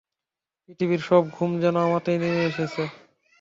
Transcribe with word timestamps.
পৃথিবীর 0.63 1.01
সব 1.09 1.23
ঘুম 1.35 1.51
যেন 1.63 1.75
আমাতে 1.87 2.11
নেমে 2.15 2.41
এসেছে। 2.49 2.83